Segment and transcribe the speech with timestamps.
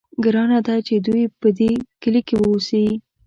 [0.23, 2.85] ګرانه ده چې دوی په دې کلي کې واوسي.